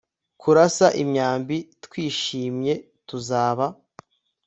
Kurasa 0.41 0.87
imyambi 1.03 1.57
twishimye 1.83 2.73
Tuzaba 3.07 3.65